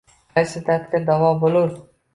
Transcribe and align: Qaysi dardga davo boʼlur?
Qaysi 0.37 0.63
dardga 0.71 1.03
davo 1.11 1.31
boʼlur? 1.45 1.77